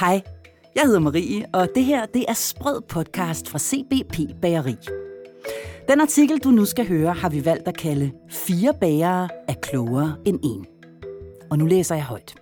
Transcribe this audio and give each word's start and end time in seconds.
Hej, 0.00 0.22
jeg 0.74 0.84
hedder 0.84 1.00
Marie, 1.00 1.46
og 1.52 1.68
det 1.74 1.84
her 1.84 2.06
det 2.06 2.24
er 2.28 2.32
Sprød 2.32 2.80
podcast 2.88 3.48
fra 3.48 3.58
CBP 3.58 4.40
Bageri. 4.42 4.74
Den 5.88 6.00
artikel, 6.00 6.38
du 6.38 6.50
nu 6.50 6.64
skal 6.64 6.88
høre, 6.88 7.12
har 7.12 7.28
vi 7.28 7.44
valgt 7.44 7.68
at 7.68 7.76
kalde 7.76 8.12
Fire 8.30 8.74
bagere 8.80 9.28
er 9.48 9.54
klogere 9.62 10.16
end 10.26 10.40
en. 10.44 10.66
Og 11.50 11.58
nu 11.58 11.66
læser 11.66 11.94
jeg 11.94 12.04
højt. 12.04 12.34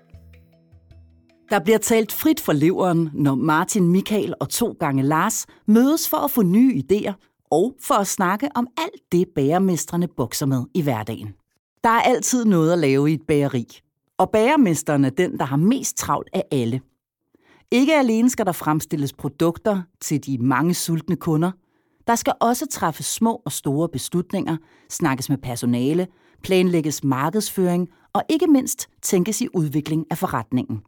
Der 1.51 1.59
bliver 1.59 1.79
talt 1.79 2.13
frit 2.13 2.40
for 2.40 2.53
leveren, 2.53 3.11
når 3.13 3.35
Martin, 3.35 3.89
Michael 3.89 4.35
og 4.41 4.49
to 4.49 4.77
gange 4.81 5.03
Lars 5.03 5.47
mødes 5.67 6.09
for 6.09 6.17
at 6.17 6.31
få 6.31 6.43
nye 6.43 6.83
idéer 6.83 7.45
og 7.51 7.75
for 7.81 7.95
at 7.95 8.07
snakke 8.07 8.49
om 8.55 8.67
alt 8.79 9.03
det 9.13 9.29
bagermestrene 9.35 10.09
bokser 10.17 10.47
med 10.47 10.65
i 10.75 10.83
hverdagen. 10.83 11.29
Der 11.85 11.91
er 11.91 12.03
altid 12.03 12.45
noget 12.45 12.73
at 12.73 12.79
lave 12.79 13.11
i 13.11 13.15
et 13.15 13.23
bageri, 13.29 13.67
og 14.19 14.31
bagermesteren 14.31 15.05
er 15.05 15.11
den, 15.11 15.39
der 15.39 15.45
har 15.45 15.57
mest 15.57 15.97
travlt 15.97 16.29
af 16.33 16.45
alle– 16.51 16.80
ikke 17.74 17.95
alene 17.95 18.30
skal 18.30 18.46
der 18.46 18.52
fremstilles 18.52 19.12
produkter 19.12 19.83
til 20.01 20.27
de 20.27 20.38
mange 20.38 20.74
sultne 20.74 21.16
kunder, 21.16 21.51
der 22.06 22.14
skal 22.14 22.33
også 22.41 22.66
træffes 22.66 23.06
små 23.06 23.42
og 23.45 23.52
store 23.52 23.88
beslutninger, 23.88 24.56
snakkes 24.91 25.28
med 25.28 25.38
personale, 25.38 26.06
planlægges 26.42 27.05
markedsføring 27.05 27.88
og 28.12 28.23
ikke 28.28 28.47
mindst 28.47 28.88
tænkes 29.02 29.41
i 29.41 29.48
udvikling 29.55 30.06
af 30.10 30.19
forretningen. 30.19 30.83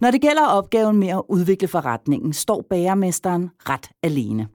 Når 0.00 0.10
det 0.10 0.20
gælder 0.20 0.46
opgaven 0.46 0.96
med 0.96 1.08
at 1.08 1.22
udvikle 1.28 1.68
forretningen, 1.68 2.32
står 2.32 2.66
bagermesteren 2.70 3.50
ret 3.68 3.90
alene. 4.02 4.48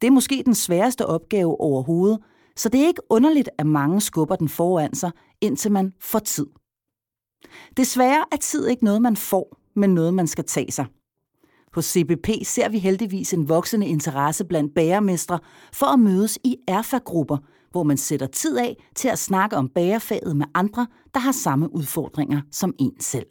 Det 0.00 0.06
er 0.06 0.10
måske 0.10 0.42
den 0.44 0.54
sværeste 0.54 1.06
opgave 1.06 1.60
overhovedet, 1.60 2.18
så 2.56 2.68
det 2.68 2.80
er 2.80 2.86
ikke 2.86 3.02
underligt, 3.10 3.48
at 3.58 3.66
mange 3.66 4.00
skubber 4.00 4.36
den 4.36 4.48
foran 4.48 4.94
sig, 4.94 5.10
indtil 5.40 5.72
man 5.72 5.92
får 6.00 6.18
tid. 6.18 6.46
Desværre 7.76 8.24
er 8.32 8.36
tid 8.36 8.68
ikke 8.68 8.84
noget, 8.84 9.02
man 9.02 9.16
får, 9.16 9.58
men 9.78 9.94
noget, 9.94 10.14
man 10.14 10.26
skal 10.26 10.44
tage 10.44 10.72
sig. 10.72 10.86
Hos 11.74 11.84
CBP 11.84 12.28
ser 12.44 12.68
vi 12.68 12.78
heldigvis 12.78 13.32
en 13.32 13.48
voksende 13.48 13.86
interesse 13.86 14.44
blandt 14.44 14.74
bagermestre 14.74 15.38
for 15.72 15.86
at 15.86 16.00
mødes 16.00 16.38
i 16.44 16.56
erfagrupper, 16.68 17.38
hvor 17.70 17.82
man 17.82 17.96
sætter 17.96 18.26
tid 18.26 18.58
af 18.58 18.76
til 18.96 19.08
at 19.08 19.18
snakke 19.18 19.56
om 19.56 19.68
bagerfaget 19.68 20.36
med 20.36 20.46
andre, 20.54 20.86
der 21.14 21.20
har 21.20 21.32
samme 21.32 21.74
udfordringer 21.74 22.40
som 22.52 22.74
en 22.78 23.00
selv. 23.00 23.26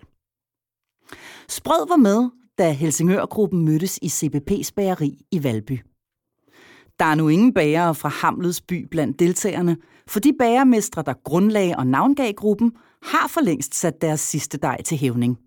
Sprød 1.50 1.88
var 1.88 1.96
med, 1.96 2.30
da 2.58 2.72
Helsingørgruppen 2.72 3.66
mødtes 3.66 4.00
i 4.02 4.08
CBP's 4.08 4.70
bageri 4.76 5.18
i 5.32 5.44
Valby. 5.44 5.80
Der 7.00 7.06
er 7.06 7.16
nu 7.16 7.28
ingen 7.28 7.54
bagere 7.54 7.96
fra 7.96 8.10
Hamlets 8.10 8.62
by 8.62 8.88
blandt 8.92 9.20
deltagerne, 9.20 9.78
for 10.08 10.20
de 10.20 10.34
bagermestre, 10.40 11.04
der 11.06 11.14
grundlag 11.24 11.78
og 11.78 11.88
navngav 11.88 12.34
gruppen, 12.34 12.72
har 13.04 13.28
for 13.28 13.42
længst 13.42 13.76
sat 13.76 14.02
deres 14.02 14.20
sidste 14.20 14.58
dej 14.58 14.82
til 14.82 14.98
hævning. 14.98 15.38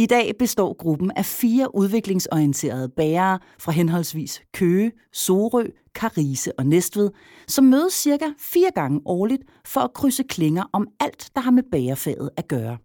I 0.00 0.06
dag 0.06 0.32
består 0.38 0.76
gruppen 0.78 1.10
af 1.16 1.24
fire 1.24 1.74
udviklingsorienterede 1.74 2.88
bærere 2.88 3.38
fra 3.58 3.72
henholdsvis 3.72 4.42
Køge, 4.54 4.92
Sorø, 5.12 5.64
Karise 5.94 6.58
og 6.58 6.66
Næstved, 6.66 7.10
som 7.48 7.64
mødes 7.64 7.92
cirka 7.92 8.24
fire 8.38 8.70
gange 8.74 9.00
årligt 9.04 9.42
for 9.64 9.80
at 9.80 9.92
krydse 9.92 10.22
klinger 10.22 10.64
om 10.72 10.88
alt, 11.00 11.30
der 11.34 11.40
har 11.40 11.50
med 11.50 11.62
bagerfaget 11.72 12.30
at 12.36 12.48
gøre. 12.48 12.78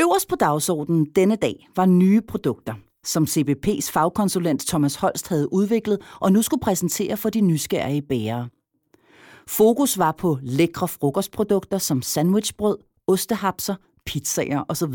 Øverst 0.00 0.28
på 0.28 0.36
dagsordenen 0.36 1.06
denne 1.16 1.36
dag 1.36 1.68
var 1.76 1.86
nye 1.86 2.20
produkter, 2.20 2.74
som 3.04 3.24
CBP's 3.24 3.90
fagkonsulent 3.92 4.66
Thomas 4.66 4.94
Holst 4.94 5.28
havde 5.28 5.52
udviklet 5.52 5.98
og 6.20 6.32
nu 6.32 6.42
skulle 6.42 6.60
præsentere 6.60 7.16
for 7.16 7.30
de 7.30 7.40
nysgerrige 7.40 8.02
bærere. 8.02 8.48
Fokus 9.48 9.98
var 9.98 10.12
på 10.12 10.38
lækre 10.42 10.88
frokostprodukter 10.88 11.78
som 11.78 12.02
sandwichbrød, 12.02 12.78
ostehapser, 13.06 13.74
pizzaer 14.06 14.64
osv. 14.68 14.94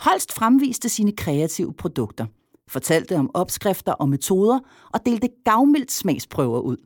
Holst 0.00 0.32
fremviste 0.32 0.88
sine 0.88 1.12
kreative 1.12 1.72
produkter, 1.72 2.26
fortalte 2.68 3.16
om 3.16 3.30
opskrifter 3.34 3.92
og 3.92 4.08
metoder 4.08 4.60
og 4.92 5.00
delte 5.06 5.28
gavmildt 5.44 5.92
smagsprøver 5.92 6.60
ud. 6.60 6.76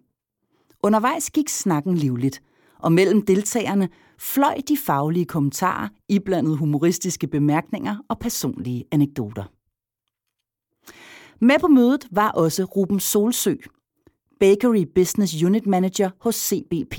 Undervejs 0.82 1.30
gik 1.30 1.48
snakken 1.48 1.94
livligt, 1.94 2.42
og 2.78 2.92
mellem 2.92 3.22
deltagerne 3.22 3.88
fløj 4.18 4.60
de 4.68 4.76
faglige 4.76 5.24
kommentarer, 5.24 5.88
iblandet 6.08 6.58
humoristiske 6.58 7.26
bemærkninger 7.26 7.96
og 8.08 8.18
personlige 8.18 8.84
anekdoter. 8.92 9.44
Med 11.44 11.58
på 11.60 11.68
mødet 11.68 12.06
var 12.10 12.30
også 12.30 12.64
Ruben 12.64 13.00
Solsø, 13.00 13.54
Bakery 14.40 14.84
Business 14.94 15.42
Unit 15.42 15.66
Manager 15.66 16.10
hos 16.20 16.34
CBP. 16.34 16.98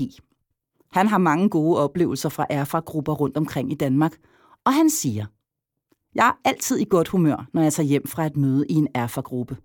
Han 0.92 1.08
har 1.08 1.18
mange 1.18 1.48
gode 1.48 1.78
oplevelser 1.78 2.28
fra 2.28 2.46
erfra-grupper 2.50 3.12
rundt 3.12 3.36
omkring 3.36 3.72
i 3.72 3.74
Danmark, 3.74 4.12
og 4.64 4.74
han 4.74 4.90
siger– 4.90 5.26
jeg 6.14 6.28
er 6.28 6.48
altid 6.48 6.78
i 6.78 6.84
godt 6.84 7.08
humør, 7.08 7.46
når 7.52 7.62
jeg 7.62 7.72
tager 7.72 7.86
hjem 7.86 8.06
fra 8.06 8.26
et 8.26 8.36
møde 8.36 8.66
i 8.68 8.74
en 8.74 8.88
erfagruppe. 8.94 9.56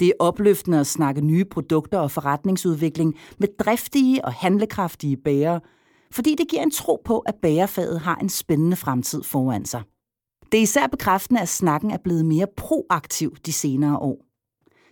Det 0.00 0.08
er 0.08 0.12
opløftende 0.18 0.80
at 0.80 0.86
snakke 0.86 1.20
nye 1.20 1.44
produkter 1.44 1.98
og 1.98 2.10
forretningsudvikling 2.10 3.14
med 3.38 3.48
driftige 3.58 4.24
og 4.24 4.32
handlekraftige 4.32 5.16
bærere, 5.16 5.60
fordi 6.12 6.34
det 6.34 6.48
giver 6.48 6.62
en 6.62 6.70
tro 6.70 7.02
på, 7.04 7.18
at 7.18 7.34
bærefaget 7.42 8.00
har 8.00 8.16
en 8.16 8.28
spændende 8.28 8.76
fremtid 8.76 9.22
foran 9.22 9.64
sig. 9.64 9.82
Det 10.52 10.58
er 10.58 10.62
især 10.62 10.86
bekræftende, 10.86 11.40
at 11.40 11.48
snakken 11.48 11.90
er 11.90 11.98
blevet 12.04 12.26
mere 12.26 12.46
proaktiv 12.56 13.36
de 13.46 13.52
senere 13.52 13.98
år. 13.98 14.24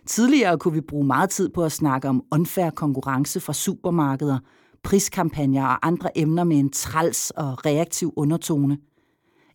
Tidligere 0.07 0.57
kunne 0.57 0.73
vi 0.73 0.81
bruge 0.81 1.05
meget 1.05 1.29
tid 1.29 1.49
på 1.49 1.63
at 1.63 1.71
snakke 1.71 2.09
om 2.09 2.23
unfair 2.31 2.69
konkurrence 2.69 3.39
fra 3.39 3.53
supermarkeder, 3.53 4.39
priskampagner 4.83 5.65
og 5.65 5.87
andre 5.87 6.17
emner 6.17 6.43
med 6.43 6.57
en 6.57 6.71
træls 6.71 7.31
og 7.31 7.65
reaktiv 7.65 8.13
undertone– 8.15 8.77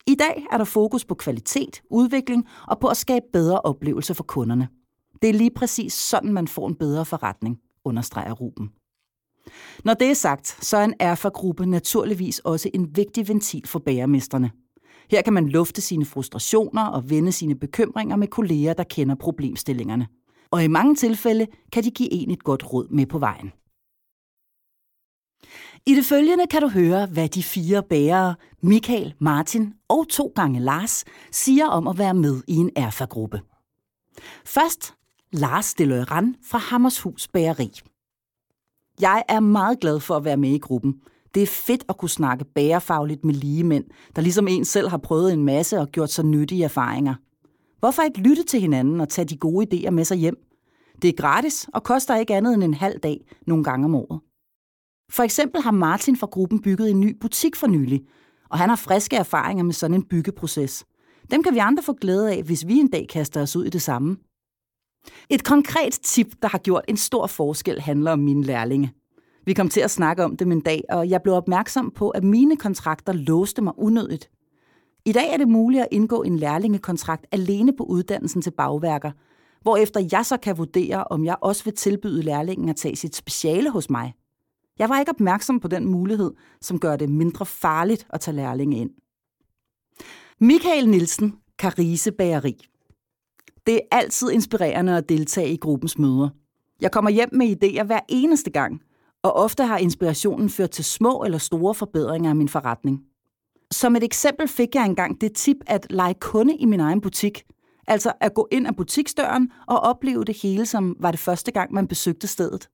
i 0.06 0.14
dag 0.14 0.46
er 0.52 0.58
der 0.58 0.64
fokus 0.64 1.04
på 1.04 1.14
kvalitet, 1.14 1.82
udvikling 1.90 2.46
og 2.68 2.78
på 2.80 2.86
at 2.86 2.96
skabe 2.96 3.24
bedre 3.32 3.60
oplevelser 3.60 4.14
for 4.14 4.24
kunderne. 4.24 4.68
Det 5.22 5.30
er 5.30 5.34
lige 5.34 5.50
præcis 5.50 5.92
sådan, 5.92 6.32
man 6.32 6.48
får 6.48 6.68
en 6.68 6.74
bedre 6.74 7.04
forretning, 7.04 7.58
understreger 7.84 8.32
Ruben. 8.32 8.70
Når 9.84 9.94
det 9.94 10.10
er 10.10 10.14
sagt, 10.14 10.64
så 10.64 10.76
er 10.76 10.84
en 10.84 10.94
erfa-gruppe 10.98 11.66
naturligvis 11.66 12.38
også 12.38 12.70
en 12.74 12.96
vigtig 12.96 13.28
ventil 13.28 13.66
for 13.66 13.78
bagermesterne. 13.78 14.50
Her 15.10 15.22
kan 15.22 15.32
man 15.32 15.48
lufte 15.48 15.80
sine 15.80 16.04
frustrationer 16.04 16.86
og 16.86 17.10
vende 17.10 17.32
sine 17.32 17.54
bekymringer 17.54 18.16
med 18.16 18.28
kolleger, 18.28 18.74
der 18.74 18.84
kender 18.84 19.14
problemstillingerne. 19.14 20.06
Og 20.50 20.64
i 20.64 20.68
mange 20.68 20.94
tilfælde 20.94 21.46
kan 21.72 21.84
de 21.84 21.90
give 21.90 22.12
en 22.12 22.30
et 22.30 22.44
godt 22.44 22.72
råd 22.72 22.88
med 22.90 23.06
på 23.06 23.18
vejen. 23.18 23.52
I 25.86 25.94
det 25.94 26.04
følgende 26.04 26.46
kan 26.46 26.62
du 26.62 26.68
høre, 26.68 27.06
hvad 27.06 27.28
de 27.28 27.42
fire 27.42 27.82
bærere, 27.82 28.34
Michael, 28.62 29.14
Martin 29.18 29.74
og 29.88 30.08
to 30.08 30.32
gange 30.34 30.60
Lars, 30.60 31.04
siger 31.32 31.66
om 31.66 31.88
at 31.88 31.98
være 31.98 32.14
med 32.14 32.42
i 32.48 32.54
en 32.54 32.70
erfagruppe. 32.76 33.40
Først 34.44 34.94
Lars 35.32 35.74
Deløran 35.74 36.36
fra 36.44 36.58
Hammershus 36.58 37.28
Bageri. 37.28 37.70
Jeg 39.00 39.22
er 39.28 39.40
meget 39.40 39.80
glad 39.80 40.00
for 40.00 40.16
at 40.16 40.24
være 40.24 40.36
med 40.36 40.50
i 40.50 40.58
gruppen. 40.58 40.94
Det 41.34 41.42
er 41.42 41.46
fedt 41.46 41.84
at 41.88 41.96
kunne 41.96 42.08
snakke 42.08 42.44
bærefagligt 42.44 43.24
med 43.24 43.34
lige 43.34 43.64
mænd, 43.64 43.84
der 44.16 44.22
ligesom 44.22 44.48
en 44.48 44.64
selv 44.64 44.88
har 44.88 44.98
prøvet 44.98 45.32
en 45.32 45.44
masse 45.44 45.78
og 45.78 45.88
gjort 45.88 46.10
sig 46.10 46.24
nyttige 46.24 46.64
erfaringer. 46.64 47.14
Hvorfor 47.78 48.02
ikke 48.02 48.20
lytte 48.20 48.44
til 48.44 48.60
hinanden 48.60 49.00
og 49.00 49.08
tage 49.08 49.24
de 49.24 49.36
gode 49.36 49.66
idéer 49.66 49.90
med 49.90 50.04
sig 50.04 50.16
hjem? 50.16 50.36
Det 51.02 51.08
er 51.08 51.22
gratis 51.22 51.68
og 51.74 51.82
koster 51.82 52.16
ikke 52.16 52.34
andet 52.34 52.54
end 52.54 52.64
en 52.64 52.74
halv 52.74 52.98
dag 52.98 53.20
nogle 53.46 53.64
gange 53.64 53.84
om 53.84 53.94
året. 53.94 54.20
For 55.12 55.22
eksempel 55.22 55.62
har 55.62 55.70
Martin 55.70 56.16
fra 56.16 56.26
gruppen 56.26 56.62
bygget 56.62 56.90
en 56.90 57.00
ny 57.00 57.16
butik 57.20 57.56
for 57.56 57.66
nylig, 57.66 58.02
og 58.50 58.58
han 58.58 58.68
har 58.68 58.76
friske 58.76 59.16
erfaringer 59.16 59.64
med 59.64 59.74
sådan 59.74 59.94
en 59.94 60.04
byggeproces. 60.04 60.84
Dem 61.30 61.42
kan 61.42 61.54
vi 61.54 61.58
andre 61.58 61.82
få 61.82 61.92
glæde 61.92 62.32
af, 62.32 62.42
hvis 62.42 62.66
vi 62.66 62.74
en 62.74 62.90
dag 62.90 63.06
kaster 63.08 63.42
os 63.42 63.56
ud 63.56 63.64
i 63.64 63.70
det 63.70 63.82
samme. 63.82 64.16
Et 65.30 65.44
konkret 65.44 65.92
tip, 65.92 66.26
der 66.42 66.48
har 66.48 66.58
gjort 66.58 66.84
en 66.88 66.96
stor 66.96 67.26
forskel, 67.26 67.80
handler 67.80 68.12
om 68.12 68.18
mine 68.18 68.44
lærlinge. 68.44 68.92
Vi 69.46 69.52
kom 69.52 69.68
til 69.68 69.80
at 69.80 69.90
snakke 69.90 70.24
om 70.24 70.36
dem 70.36 70.52
en 70.52 70.60
dag, 70.60 70.82
og 70.90 71.10
jeg 71.10 71.22
blev 71.22 71.34
opmærksom 71.34 71.90
på, 71.90 72.10
at 72.10 72.24
mine 72.24 72.56
kontrakter 72.56 73.12
låste 73.12 73.62
mig 73.62 73.72
unødigt. 73.76 74.30
I 75.04 75.12
dag 75.12 75.32
er 75.32 75.36
det 75.36 75.48
muligt 75.48 75.82
at 75.82 75.88
indgå 75.90 76.22
en 76.22 76.36
lærlingekontrakt 76.36 77.26
alene 77.32 77.72
på 77.76 77.84
uddannelsen 77.84 78.42
til 78.42 78.50
bagværker, 78.50 79.10
hvorefter 79.62 80.08
jeg 80.12 80.26
så 80.26 80.36
kan 80.36 80.58
vurdere, 80.58 81.04
om 81.04 81.24
jeg 81.24 81.36
også 81.40 81.64
vil 81.64 81.74
tilbyde 81.74 82.22
lærlingen 82.22 82.68
at 82.68 82.76
tage 82.76 82.96
sit 82.96 83.16
speciale 83.16 83.70
hos 83.70 83.90
mig. 83.90 84.14
Jeg 84.78 84.88
var 84.88 84.98
ikke 84.98 85.12
opmærksom 85.12 85.60
på 85.60 85.68
den 85.68 85.86
mulighed, 85.86 86.32
som 86.60 86.80
gør 86.80 86.96
det 86.96 87.08
mindre 87.08 87.46
farligt 87.46 88.06
at 88.10 88.20
tage 88.20 88.34
lærlinge 88.34 88.78
ind. 88.78 88.90
Michael 90.40 90.88
Nielsen, 90.88 91.34
Karise 91.58 92.12
Bageri. 92.12 92.66
Det 93.66 93.74
er 93.74 93.96
altid 93.96 94.30
inspirerende 94.30 94.96
at 94.96 95.08
deltage 95.08 95.52
i 95.52 95.56
gruppens 95.56 95.98
møder. 95.98 96.28
Jeg 96.80 96.92
kommer 96.92 97.10
hjem 97.10 97.28
med 97.32 97.56
idéer 97.64 97.82
hver 97.82 98.00
eneste 98.08 98.50
gang, 98.50 98.80
og 99.22 99.32
ofte 99.32 99.64
har 99.64 99.78
inspirationen 99.78 100.50
ført 100.50 100.70
til 100.70 100.84
små 100.84 101.22
eller 101.24 101.38
store 101.38 101.74
forbedringer 101.74 102.30
af 102.30 102.36
min 102.36 102.48
forretning. 102.48 103.00
Som 103.70 103.96
et 103.96 104.04
eksempel 104.04 104.48
fik 104.48 104.74
jeg 104.74 104.84
engang 104.84 105.20
det 105.20 105.34
tip 105.34 105.56
at 105.66 105.86
lege 105.90 106.14
kunde 106.14 106.56
i 106.56 106.64
min 106.64 106.80
egen 106.80 107.00
butik. 107.00 107.42
Altså 107.86 108.12
at 108.20 108.34
gå 108.34 108.48
ind 108.52 108.66
ad 108.66 108.72
butiksdøren 108.72 109.52
og 109.66 109.80
opleve 109.80 110.24
det 110.24 110.36
hele, 110.42 110.66
som 110.66 110.96
var 111.00 111.10
det 111.10 111.20
første 111.20 111.52
gang, 111.52 111.72
man 111.72 111.88
besøgte 111.88 112.26
stedet. 112.26 112.68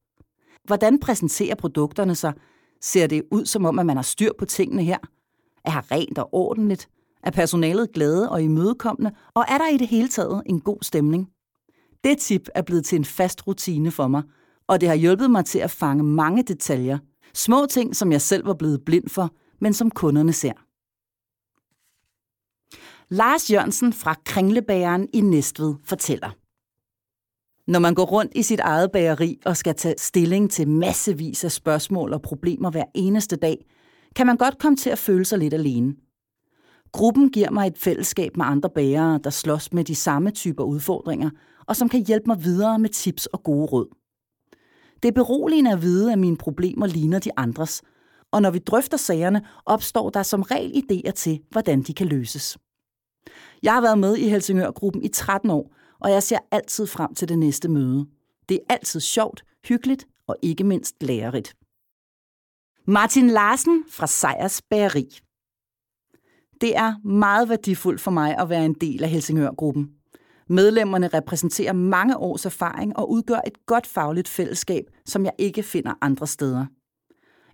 Hvordan 0.69 0.99
præsenterer 0.99 1.55
produkterne 1.55 2.15
sig? 2.15 2.33
Ser 2.81 3.07
det 3.07 3.23
ud 3.31 3.47
som 3.47 3.65
om, 3.65 3.79
at 3.79 3.87
man 3.87 3.97
har 3.97 4.03
styr 4.03 4.33
på 4.39 4.45
tingene 4.45 4.85
her? 4.85 4.99
Er 5.65 5.71
her 5.71 5.93
rent 5.93 6.19
og 6.19 6.35
ordentligt? 6.35 6.89
Er 7.23 7.31
personalet 7.31 7.93
glade 7.93 8.31
og 8.31 8.43
imødekommende, 8.43 9.13
og 9.35 9.45
er 9.49 9.59
der 9.59 9.69
i 9.69 9.77
det 9.77 9.89
hele 9.89 10.09
taget 10.09 10.43
en 10.47 10.61
god 10.61 10.79
stemning? 10.83 11.29
Det 12.05 12.19
tip 12.19 12.49
er 12.55 12.63
blevet 12.63 12.85
til 12.85 12.97
en 12.97 13.05
fast 13.05 13.47
rutine 13.47 13.91
for 13.91 14.09
mig, 14.09 14.23
og 14.67 14.81
det 14.81 14.89
har 14.89 14.97
hjulpet 14.97 15.31
mig 15.31 15.45
til 15.45 15.59
at 15.59 15.71
fange 15.71 16.05
mange 16.05 16.43
detaljer. 16.43 16.99
Små 17.35 17.67
ting, 17.71 17.97
som 17.97 18.13
jeg 18.13 18.21
selv 18.21 18.47
var 18.47 18.55
blevet 18.55 18.85
blind 18.87 19.09
for, 19.09 19.31
men 19.61 19.75
som 19.75 19.91
kunderne 19.91 20.33
ser. 20.33 20.53
Lars 23.15 23.51
Jørgensen 23.51 23.93
fra 23.93 24.15
Kringlebæren 24.25 25.09
i 25.13 25.21
Næstved 25.21 25.75
fortæller. 25.85 26.31
Når 27.69 27.79
man 27.79 27.95
går 27.95 28.05
rundt 28.05 28.33
i 28.35 28.43
sit 28.43 28.61
eget 28.61 28.93
bageri 28.93 29.41
og 29.45 29.57
skal 29.57 29.75
tage 29.75 29.95
stilling 29.99 30.51
til 30.51 30.69
massevis 30.69 31.45
af 31.45 31.53
spørgsmål 31.53 32.13
og 32.13 32.23
problemer 32.23 32.71
hver 32.71 32.85
eneste 32.95 33.37
dag, 33.37 33.67
kan 34.17 34.27
man 34.27 34.37
godt 34.37 34.59
komme 34.59 34.77
til 34.77 34.91
at 34.91 34.99
føle 34.99 35.25
sig 35.25 35.39
lidt 35.39 35.55
alene. 35.55 35.95
Gruppen 36.93 37.31
giver 37.31 37.51
mig 37.51 37.67
et 37.67 37.79
fællesskab 37.79 38.37
med 38.37 38.45
andre 38.47 38.71
bagere, 38.75 39.21
der 39.25 39.31
slås 39.31 39.73
med 39.73 39.85
de 39.85 39.95
samme 39.95 40.31
typer 40.31 40.65
udfordringer, 40.65 41.31
og 41.67 41.77
som 41.77 41.89
kan 41.89 42.05
hjælpe 42.07 42.25
mig 42.27 42.45
videre 42.45 42.79
med 42.79 42.89
tips 42.89 43.27
og 43.27 43.43
gode 43.43 43.67
råd. 43.67 43.97
Det 45.03 45.09
er 45.09 45.13
beroligende 45.13 45.73
at 45.73 45.83
vide, 45.83 46.13
at 46.13 46.19
mine 46.19 46.37
problemer 46.37 46.87
ligner 46.87 47.19
de 47.19 47.31
andres, 47.37 47.83
og 48.33 48.43
når 48.43 48.51
vi 48.51 48.59
drøfter 48.59 48.97
sagerne, 48.97 49.43
opstår 49.67 50.11
der 50.11 50.23
som 50.23 50.43
regel 50.43 50.83
idéer 50.85 51.11
til, 51.11 51.41
hvordan 51.51 51.83
de 51.83 51.95
kan 51.95 52.07
løses. 52.07 52.59
Jeg 53.63 53.75
har 53.75 53.81
været 53.81 53.99
med 53.99 54.17
i 54.17 54.29
Helsingør-gruppen 54.29 55.03
i 55.03 55.09
13 55.09 55.51
år, 55.51 55.73
og 56.01 56.11
jeg 56.11 56.23
ser 56.23 56.39
altid 56.51 56.87
frem 56.87 57.15
til 57.15 57.29
det 57.29 57.39
næste 57.39 57.69
møde. 57.69 58.07
Det 58.49 58.55
er 58.55 58.75
altid 58.75 59.01
sjovt, 59.01 59.45
hyggeligt 59.65 60.07
og 60.27 60.37
ikke 60.43 60.65
mindst 60.65 61.03
lærerigt. 61.03 61.57
Martin 62.87 63.31
Larsen 63.31 63.85
fra 63.91 64.07
Sejers 64.07 64.63
Bageri. 64.63 65.19
Det 66.61 66.77
er 66.77 67.07
meget 67.07 67.49
værdifuldt 67.49 68.01
for 68.01 68.11
mig 68.11 68.39
at 68.39 68.49
være 68.49 68.65
en 68.65 68.75
del 68.75 69.05
af 69.05 69.11
Helsingør-gruppen. 69.11 69.91
Medlemmerne 70.49 71.09
repræsenterer 71.09 71.73
mange 71.73 72.17
års 72.17 72.47
erfaring 72.47 72.97
og 72.97 73.11
udgør 73.11 73.41
et 73.47 73.67
godt 73.67 73.87
fagligt 73.87 74.29
fællesskab, 74.29 74.85
som 75.07 75.25
jeg 75.25 75.33
ikke 75.39 75.63
finder 75.63 75.95
andre 76.01 76.27
steder. 76.27 76.67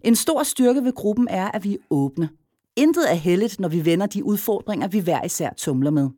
En 0.00 0.16
stor 0.16 0.42
styrke 0.42 0.84
ved 0.84 0.92
gruppen 0.92 1.28
er, 1.30 1.50
at 1.50 1.64
vi 1.64 1.74
er 1.74 1.78
åbne. 1.90 2.28
Intet 2.76 3.10
er 3.10 3.14
heldigt, 3.14 3.60
når 3.60 3.68
vi 3.68 3.84
vender 3.84 4.06
de 4.06 4.24
udfordringer, 4.24 4.88
vi 4.88 4.98
hver 4.98 5.24
især 5.24 5.50
tumler 5.56 5.90
med. 5.90 6.10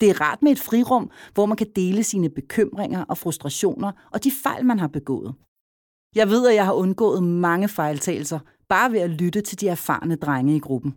Det 0.00 0.10
er 0.10 0.20
rart 0.20 0.42
med 0.42 0.52
et 0.52 0.58
frirum, 0.58 1.10
hvor 1.34 1.46
man 1.46 1.56
kan 1.56 1.66
dele 1.76 2.02
sine 2.02 2.30
bekymringer 2.30 3.04
og 3.04 3.18
frustrationer 3.18 3.92
og 4.12 4.24
de 4.24 4.30
fejl, 4.42 4.64
man 4.64 4.78
har 4.78 4.88
begået. 4.88 5.34
Jeg 6.14 6.28
ved, 6.30 6.48
at 6.48 6.54
jeg 6.54 6.64
har 6.64 6.72
undgået 6.72 7.22
mange 7.22 7.68
fejltagelser, 7.68 8.38
bare 8.68 8.92
ved 8.92 9.00
at 9.00 9.10
lytte 9.10 9.40
til 9.40 9.60
de 9.60 9.68
erfarne 9.68 10.16
drenge 10.16 10.56
i 10.56 10.58
gruppen. 10.58 10.94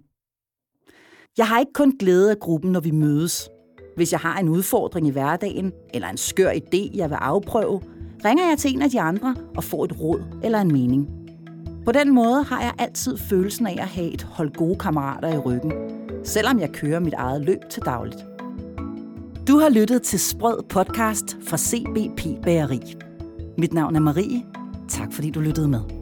Jeg 1.37 1.47
har 1.47 1.59
ikke 1.59 1.73
kun 1.73 1.97
glæde 1.99 2.31
af 2.31 2.39
gruppen, 2.39 2.71
når 2.71 2.79
vi 2.79 2.91
mødes. 2.91 3.49
Hvis 3.95 4.11
jeg 4.11 4.19
har 4.19 4.39
en 4.39 4.49
udfordring 4.49 5.07
i 5.07 5.11
hverdagen, 5.11 5.71
eller 5.93 6.07
en 6.07 6.17
skør 6.17 6.51
idé, 6.51 6.97
jeg 6.97 7.09
vil 7.09 7.15
afprøve, 7.15 7.81
ringer 8.25 8.47
jeg 8.49 8.57
til 8.57 8.73
en 8.73 8.81
af 8.81 8.89
de 8.89 9.01
andre 9.01 9.35
og 9.55 9.63
får 9.63 9.85
et 9.85 9.99
råd 10.01 10.23
eller 10.43 10.61
en 10.61 10.71
mening. 10.71 11.07
På 11.85 11.91
den 11.91 12.13
måde 12.13 12.43
har 12.43 12.61
jeg 12.61 12.73
altid 12.77 13.17
følelsen 13.17 13.67
af 13.67 13.77
at 13.79 13.87
have 13.87 14.11
et 14.11 14.21
hold 14.21 14.53
gode 14.53 14.75
kammerater 14.75 15.33
i 15.33 15.37
ryggen, 15.37 15.73
selvom 16.23 16.59
jeg 16.59 16.71
kører 16.71 16.99
mit 16.99 17.13
eget 17.13 17.45
løb 17.45 17.59
til 17.69 17.83
dagligt. 17.85 18.30
Du 19.51 19.59
har 19.59 19.69
lyttet 19.69 20.01
til 20.01 20.19
Sprød 20.19 20.63
podcast 20.69 21.37
fra 21.47 21.57
CBP 21.57 22.43
Bageri. 22.43 22.79
Mit 23.57 23.73
navn 23.73 23.95
er 23.95 23.99
Marie. 23.99 24.43
Tak 24.89 25.13
fordi 25.13 25.29
du 25.29 25.39
lyttede 25.39 25.67
med. 25.67 26.00